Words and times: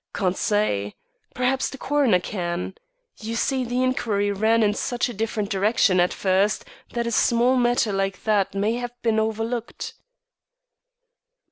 "Can't 0.15 0.35
say. 0.35 0.95
Perhaps 1.35 1.69
the 1.69 1.77
coroner 1.77 2.19
can. 2.19 2.73
You 3.19 3.35
see 3.35 3.63
the 3.63 3.83
inquiry 3.83 4.31
ran 4.31 4.63
in 4.63 4.73
such 4.73 5.09
a 5.09 5.13
different 5.13 5.51
direction, 5.51 5.99
at 5.99 6.11
first, 6.11 6.65
that 6.93 7.05
a 7.05 7.11
small 7.11 7.55
matter 7.55 7.93
like 7.93 8.23
that 8.23 8.55
may 8.55 8.77
have 8.77 8.99
been 9.03 9.19
overlooked." 9.19 9.93